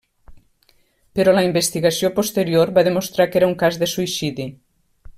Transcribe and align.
Però 1.19 1.35
la 1.35 1.43
investigació 1.49 2.11
posterior 2.17 2.73
va 2.79 2.87
demostrar 2.91 3.31
que 3.31 3.41
era 3.43 3.51
un 3.53 3.57
cas 3.63 3.81
de 3.85 3.95
suïcidi. 3.97 4.53